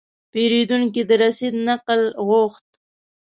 پیرودونکی 0.31 1.01
د 1.09 1.11
رسید 1.23 1.53
نقل 1.67 2.01
غوښت. 2.27 2.65